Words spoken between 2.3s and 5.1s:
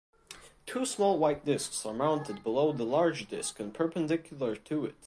below the large disk and perpendicular to it.